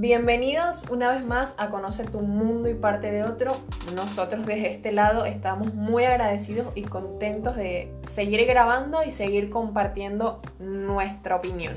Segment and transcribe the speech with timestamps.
[0.00, 3.52] Bienvenidos una vez más a Conocer tu mundo y parte de otro.
[3.94, 10.40] Nosotros desde este lado estamos muy agradecidos y contentos de seguir grabando y seguir compartiendo
[10.58, 11.74] nuestra opinión.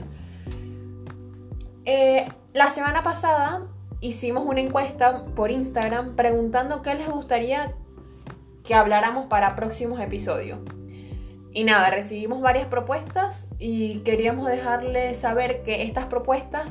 [1.83, 3.67] Eh, la semana pasada
[3.99, 7.73] hicimos una encuesta por Instagram preguntando qué les gustaría
[8.63, 10.59] que habláramos para próximos episodios.
[11.51, 16.63] Y nada, recibimos varias propuestas y queríamos dejarles saber que estas propuestas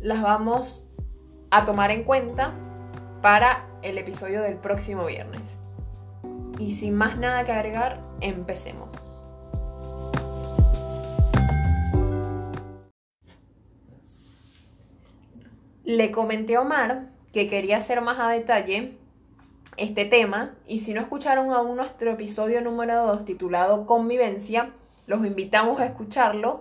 [0.00, 0.88] las vamos
[1.50, 2.54] a tomar en cuenta
[3.22, 5.58] para el episodio del próximo viernes.
[6.58, 9.16] Y sin más nada que agregar, empecemos.
[15.84, 18.96] Le comenté a Omar que quería hacer más a detalle
[19.76, 24.70] este tema y si no escucharon aún nuestro episodio número 2 titulado Convivencia,
[25.06, 26.60] los invitamos a escucharlo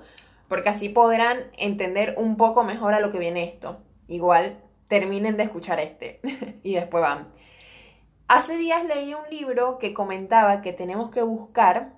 [0.49, 3.81] porque así podrán entender un poco mejor a lo que viene esto.
[4.07, 6.19] Igual terminen de escuchar este
[6.63, 7.31] y después van.
[8.27, 11.93] Hace días leí un libro que comentaba que tenemos que buscar,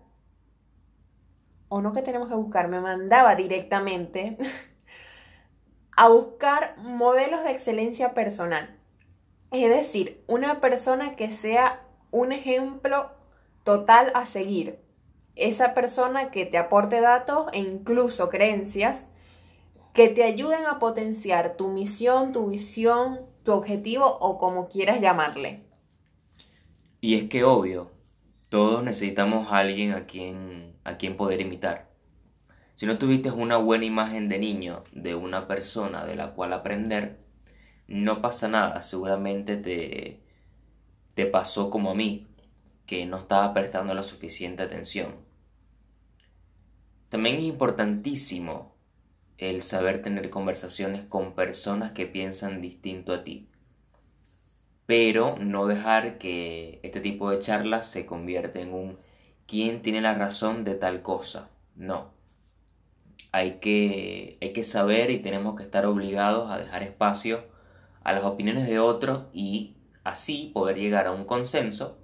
[1.70, 4.38] o no que tenemos que buscar, me mandaba directamente
[5.98, 8.78] a buscar modelos de excelencia personal.
[9.52, 13.12] Es decir, una persona que sea un ejemplo
[13.64, 14.80] total a seguir
[15.36, 19.08] esa persona que te aporte datos e incluso creencias
[19.94, 25.64] que te ayuden a potenciar tu misión, tu visión, tu objetivo o como quieras llamarle.
[27.02, 27.92] Y es que obvio,
[28.50, 31.90] todos necesitamos a alguien a quien, a quien poder imitar.
[32.76, 37.20] Si no tuviste una buena imagen de niño, de una persona de la cual aprender,
[37.88, 40.22] no pasa nada, seguramente te,
[41.14, 42.28] te pasó como a mí,
[42.92, 45.16] que no estaba prestando la suficiente atención.
[47.08, 48.76] También es importantísimo
[49.38, 53.48] el saber tener conversaciones con personas que piensan distinto a ti.
[54.88, 58.98] Pero no dejar que este tipo de charlas se convierta en un
[59.48, 61.50] quién tiene la razón de tal cosa.
[61.78, 62.12] No.
[63.32, 67.46] Hay que, hay que saber y tenemos que estar obligados a dejar espacio
[68.04, 72.02] a las opiniones de otros y así poder llegar a un consenso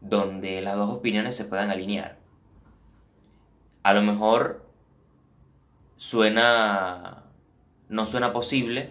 [0.00, 2.16] donde las dos opiniones se puedan alinear.
[3.82, 4.66] A lo mejor
[5.96, 7.24] suena,
[7.88, 8.90] no suena posible,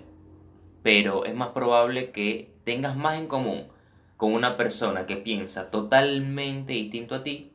[0.84, 3.68] pero es más probable que tengas más en común
[4.18, 7.52] con una persona que piensa totalmente distinto a ti,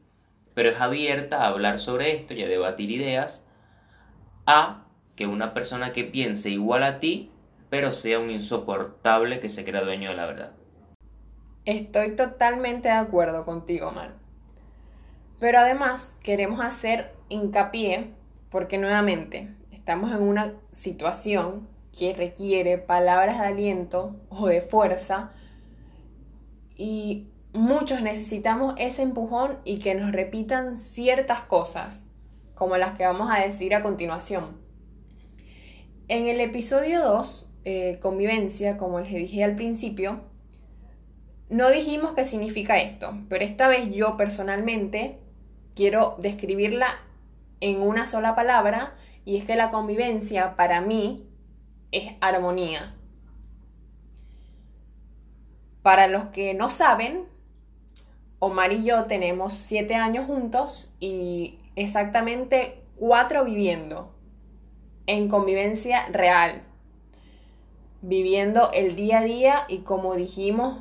[0.54, 3.44] pero es abierta a hablar sobre esto y a debatir ideas,
[4.46, 4.84] a
[5.16, 7.30] que una persona que piense igual a ti,
[7.70, 10.52] pero sea un insoportable que se crea dueño de la verdad.
[11.64, 14.12] Estoy totalmente de acuerdo contigo, Man.
[15.40, 18.10] Pero además queremos hacer hincapié
[18.50, 21.66] porque nuevamente estamos en una situación
[21.98, 25.32] que requiere palabras de aliento o de fuerza
[26.76, 32.04] y muchos necesitamos ese empujón y que nos repitan ciertas cosas,
[32.54, 34.58] como las que vamos a decir a continuación.
[36.08, 40.33] En el episodio 2, eh, convivencia, como les dije al principio,
[41.50, 45.18] no dijimos qué significa esto, pero esta vez yo personalmente
[45.74, 46.88] quiero describirla
[47.60, 48.94] en una sola palabra
[49.24, 51.26] y es que la convivencia para mí
[51.92, 52.94] es armonía.
[55.82, 57.26] Para los que no saben,
[58.38, 64.14] Omar y yo tenemos siete años juntos y exactamente cuatro viviendo
[65.06, 66.62] en convivencia real,
[68.02, 70.78] viviendo el día a día y como dijimos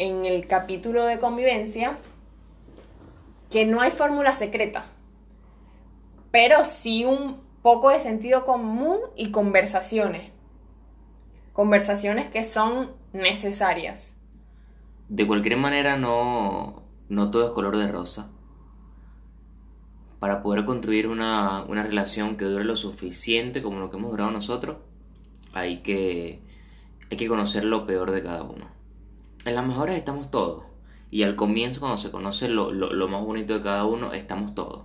[0.00, 1.98] en el capítulo de convivencia,
[3.50, 4.86] que no hay fórmula secreta,
[6.30, 10.32] pero sí un poco de sentido común y conversaciones.
[11.52, 14.16] Conversaciones que son necesarias.
[15.10, 18.30] De cualquier manera, no, no todo es color de rosa.
[20.18, 24.30] Para poder construir una, una relación que dure lo suficiente como lo que hemos durado
[24.30, 24.78] nosotros,
[25.52, 26.40] hay que,
[27.10, 28.79] hay que conocer lo peor de cada uno.
[29.44, 30.64] En las mejores estamos todos.
[31.10, 34.84] Y al comienzo, cuando se conoce lo, lo más bonito de cada uno, estamos todos.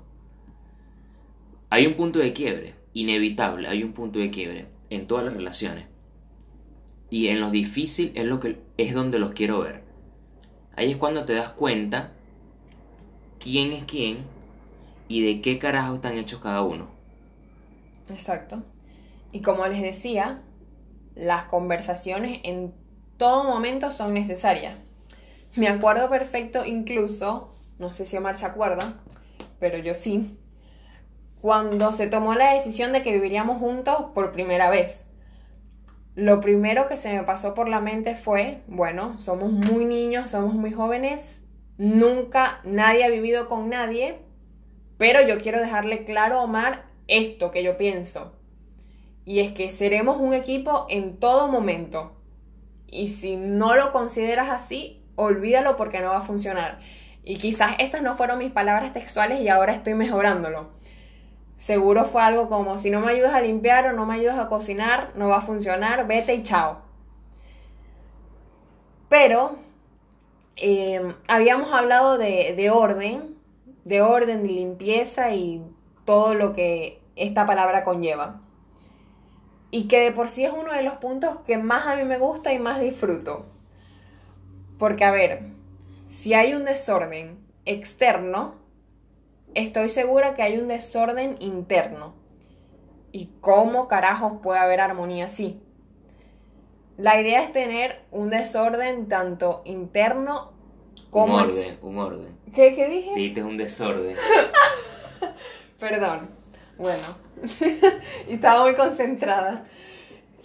[1.70, 5.88] Hay un punto de quiebre, inevitable, hay un punto de quiebre en todas las relaciones.
[7.10, 9.84] Y en lo difícil es, lo que, es donde los quiero ver.
[10.76, 12.14] Ahí es cuando te das cuenta
[13.40, 14.26] quién es quién
[15.08, 16.88] y de qué carajo están hechos cada uno.
[18.10, 18.64] Exacto.
[19.32, 20.42] Y como les decía,
[21.14, 22.74] las conversaciones en
[23.18, 24.76] todo momento son necesarias.
[25.56, 28.96] Me acuerdo perfecto incluso, no sé si Omar se acuerda,
[29.60, 30.38] pero yo sí,
[31.42, 35.08] cuando se tomó la decisión de que viviríamos juntos por primera vez.
[36.16, 40.54] lo primero que se me pasó por la mente fue, bueno, somos muy niños, somos
[40.54, 41.42] muy jóvenes,
[41.78, 44.20] nunca nadie ha vivido con nadie,
[44.98, 48.34] pero yo quiero dejarle claro a Omar esto que yo pienso.
[49.26, 52.15] Y es que seremos un equipo en todo momento.
[52.88, 56.80] Y si no lo consideras así, olvídalo porque no va a funcionar.
[57.24, 60.70] Y quizás estas no fueron mis palabras textuales y ahora estoy mejorándolo.
[61.56, 64.48] Seguro fue algo como, si no me ayudas a limpiar o no me ayudas a
[64.48, 66.82] cocinar, no va a funcionar, vete y chao.
[69.10, 69.58] Pero
[70.58, 73.36] eh, habíamos hablado de, de orden,
[73.86, 75.64] de orden y limpieza y
[76.06, 78.42] todo lo que esta palabra conlleva.
[79.76, 82.18] Y que de por sí es uno de los puntos que más a mí me
[82.18, 83.46] gusta y más disfruto.
[84.80, 85.42] Porque, a ver,
[86.06, 88.56] si hay un desorden externo,
[89.54, 92.14] estoy segura que hay un desorden interno.
[93.12, 95.62] ¿Y cómo carajos puede haber armonía así?
[96.96, 100.54] La idea es tener un desorden tanto interno
[101.10, 101.36] como...
[101.36, 102.38] Un orden, un orden.
[102.56, 103.14] ¿Qué, ¿Qué dije?
[103.14, 104.16] Dijiste un desorden.
[105.82, 106.30] Perdón.
[106.78, 107.04] Bueno,
[108.30, 109.66] estaba muy concentrada.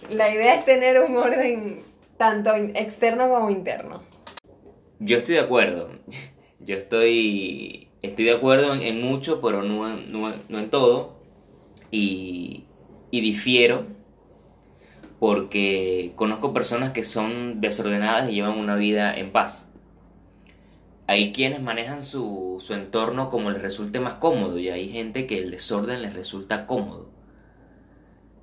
[0.09, 1.83] La idea es tener un orden
[2.17, 4.01] tanto externo como interno.
[4.99, 5.89] Yo estoy de acuerdo.
[6.59, 11.19] Yo estoy, estoy de acuerdo en, mucho, pero no, no, en todo.
[11.89, 12.65] Y,
[13.09, 13.87] y difiero
[15.19, 19.70] porque conozco personas que son desordenadas y llevan una vida en paz.
[21.11, 25.39] Hay quienes manejan su, su, entorno como les resulte más cómodo y hay gente que
[25.39, 27.09] el desorden les resulta cómodo.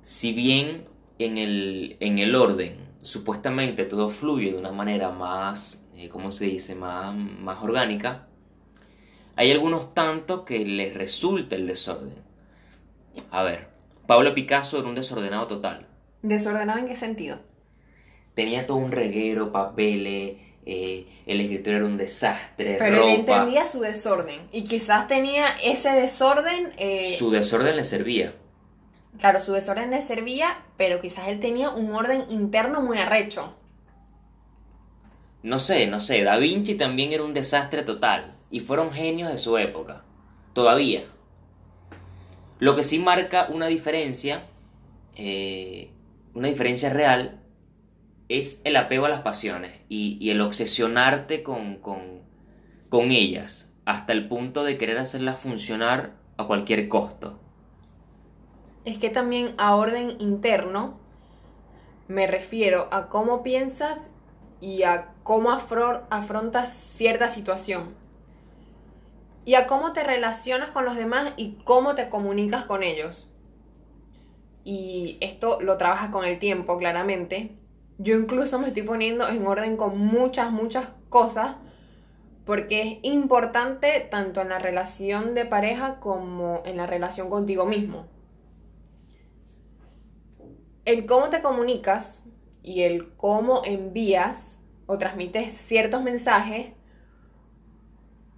[0.03, 0.85] Si bien
[1.17, 6.45] en el, en el orden supuestamente todo fluye de una manera más, eh, ¿cómo se
[6.45, 8.27] dice?, más, más orgánica,
[9.35, 12.13] hay algunos tantos que les resulta el desorden.
[13.31, 13.69] A ver,
[14.05, 15.87] Pablo Picasso era un desordenado total.
[16.21, 17.39] ¿Desordenado en qué sentido?
[18.35, 22.75] Tenía todo un reguero, papeles, eh, el escritor era un desastre.
[22.77, 26.71] Pero él entendía su desorden y quizás tenía ese desorden.
[26.77, 28.33] Eh, su desorden le servía.
[29.19, 33.55] Claro, su desorden le servía, pero quizás él tenía un orden interno muy arrecho.
[35.41, 36.23] No sé, no sé.
[36.23, 40.03] Da Vinci también era un desastre total y fueron genios de su época.
[40.53, 41.03] Todavía.
[42.59, 44.43] Lo que sí marca una diferencia,
[45.15, 45.89] eh,
[46.33, 47.39] una diferencia real,
[48.29, 52.21] es el apego a las pasiones y, el obsesionarte con, con,
[52.87, 57.39] con ellas hasta el punto de querer hacerlas funcionar a cualquier costo.
[58.85, 60.99] Es que también a orden interno
[62.07, 64.11] me refiero a cómo piensas
[64.61, 67.95] y a cómo afrontas cierta situación.
[69.45, 73.27] Y a cómo te relacionas con los demás y cómo te comunicas con ellos.
[74.63, 77.58] Y esto lo trabajas con el tiempo, claramente.
[78.01, 81.57] Yo incluso me estoy poniendo en orden con muchas, muchas cosas
[82.45, 88.07] porque es importante tanto en la relación de pareja como en la relación contigo mismo.
[90.85, 92.23] El cómo te comunicas
[92.63, 96.67] y el cómo envías o transmites ciertos mensajes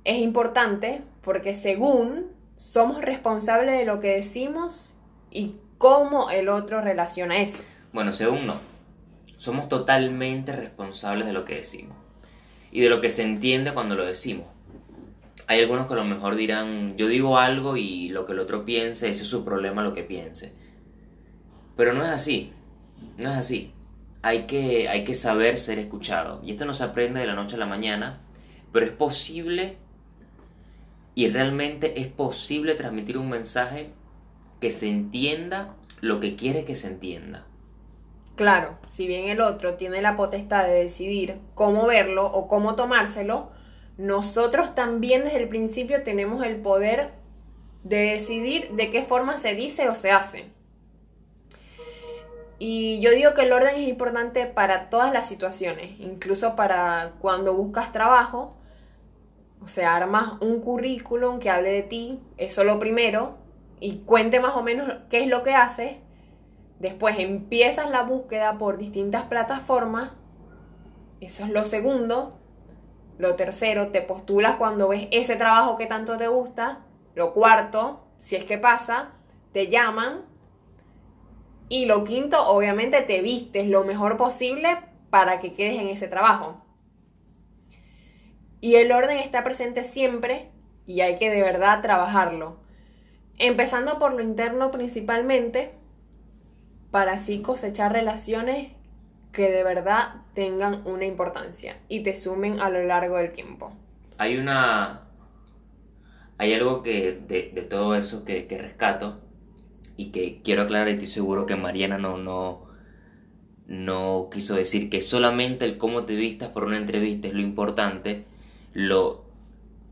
[0.03, 4.97] es importante porque según somos responsables de lo que decimos
[5.29, 7.61] y cómo el otro relaciona eso.
[7.93, 8.70] Bueno, según no
[9.41, 11.97] somos totalmente responsables de lo que decimos
[12.71, 14.45] y de lo que se entiende cuando lo decimos.
[15.47, 18.65] Hay algunos que a lo mejor dirán, yo digo algo y lo que el otro
[18.65, 20.53] piense, ese es su problema lo que piense.
[21.75, 22.51] Pero no es así,
[23.17, 23.71] no es así.
[24.21, 26.39] Hay que, hay que saber ser escuchado.
[26.45, 28.21] Y esto no se aprende de la noche a la mañana,
[28.71, 29.77] pero es posible
[31.15, 33.89] y realmente es posible transmitir un mensaje
[34.59, 37.47] que se entienda lo que quiere que se entienda.
[38.41, 43.51] Claro, si bien el otro tiene la potestad de decidir cómo verlo o cómo tomárselo,
[43.99, 47.11] nosotros también desde el principio tenemos el poder
[47.83, 50.51] de decidir de qué forma se dice o se hace.
[52.57, 57.53] Y yo digo que el orden es importante para todas las situaciones, incluso para cuando
[57.53, 58.57] buscas trabajo,
[59.61, 63.37] o sea, armas un currículum que hable de ti, eso lo primero,
[63.79, 65.97] y cuente más o menos qué es lo que haces,
[66.81, 70.13] Después empiezas la búsqueda por distintas plataformas.
[71.19, 72.39] Eso es lo segundo.
[73.19, 76.79] Lo tercero, te postulas cuando ves ese trabajo que tanto te gusta.
[77.13, 79.11] Lo cuarto, si es que pasa,
[79.51, 80.23] te llaman.
[81.69, 84.79] Y lo quinto, obviamente te vistes lo mejor posible
[85.11, 86.65] para que quedes en ese trabajo.
[88.59, 90.51] Y el orden está presente siempre
[90.87, 92.57] y hay que de verdad trabajarlo.
[93.37, 95.79] Empezando por lo interno principalmente,
[96.91, 98.73] para así cosechar relaciones
[99.31, 103.71] que de verdad tengan una importancia y te sumen a lo largo del tiempo.
[104.17, 105.07] Hay una...
[106.37, 109.21] Hay algo que de, de todo eso que, que rescato
[109.95, 112.65] y que quiero aclarar y estoy seguro que Mariana no, no,
[113.67, 118.25] no quiso decir que solamente el cómo te vistas por una entrevista es lo importante.
[118.73, 119.23] Lo...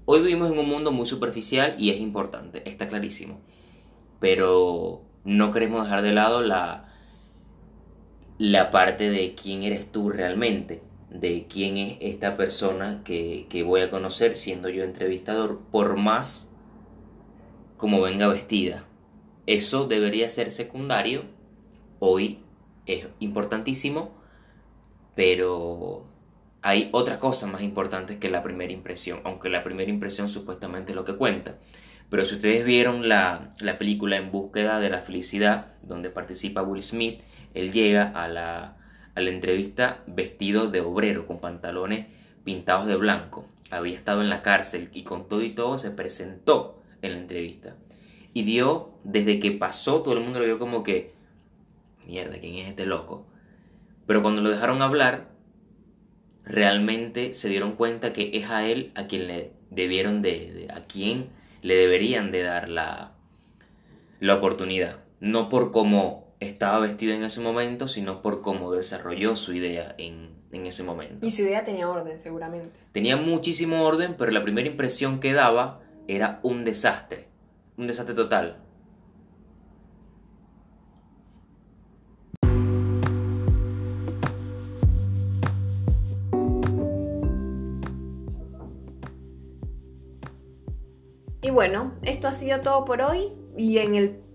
[0.05, 3.39] Hoy vivimos en un mundo muy superficial y es importante, está clarísimo.
[4.19, 6.88] Pero no queremos dejar de lado la,
[8.39, 13.81] la parte de quién eres tú realmente, de quién es esta persona que, que voy
[13.81, 16.49] a conocer siendo yo entrevistador, por más
[17.75, 18.85] como venga vestida.
[19.45, 21.23] Eso debería ser secundario.
[21.99, 22.39] Hoy
[22.85, 24.15] es importantísimo,
[25.15, 26.05] pero
[26.61, 30.95] hay otras cosas más importantes que la primera impresión, aunque la primera impresión supuestamente es
[30.95, 31.57] lo que cuenta.
[32.09, 36.81] Pero si ustedes vieron la, la película En búsqueda de la felicidad, donde participa Will
[36.81, 37.21] Smith,
[37.53, 38.77] él llega a la,
[39.15, 42.07] a la entrevista vestido de obrero, con pantalones
[42.43, 43.45] pintados de blanco.
[43.71, 47.75] Había estado en la cárcel y con todo y todo se presentó en la entrevista.
[48.33, 51.13] Y dio, desde que pasó, todo el mundo lo vio como que,
[52.05, 53.25] mierda, ¿quién es este loco?
[54.05, 55.29] Pero cuando lo dejaron hablar,
[56.43, 61.29] realmente se dieron cuenta que es a él a quien le debieron de, a quien
[61.61, 63.11] le deberían de dar la,
[64.19, 65.03] la oportunidad.
[65.19, 70.29] No por cómo estaba vestido en ese momento, sino por cómo desarrolló su idea en,
[70.51, 71.25] en ese momento.
[71.25, 72.71] Y su idea tenía orden, seguramente.
[72.91, 77.27] Tenía muchísimo orden, pero la primera impresión que daba era un desastre.
[77.77, 78.57] Un desastre total.
[91.41, 94.28] Y bueno, esto ha sido todo por hoy y en el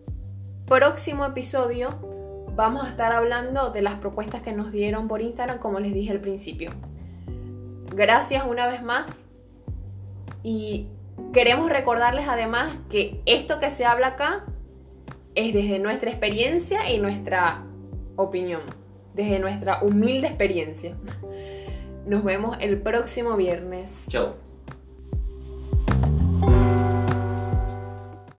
[0.66, 1.90] próximo episodio
[2.56, 6.12] vamos a estar hablando de las propuestas que nos dieron por Instagram, como les dije
[6.12, 6.70] al principio.
[7.94, 9.22] Gracias una vez más
[10.42, 10.88] y
[11.32, 14.44] queremos recordarles además que esto que se habla acá
[15.34, 17.64] es desde nuestra experiencia y nuestra
[18.16, 18.62] opinión,
[19.14, 20.96] desde nuestra humilde experiencia.
[22.06, 24.00] Nos vemos el próximo viernes.
[24.08, 24.43] Chao.